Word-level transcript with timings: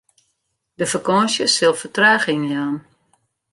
De 0.79 0.85
fakânsje 0.91 1.45
sil 1.55 1.73
fertraging 1.81 2.43
jaan. 2.51 2.75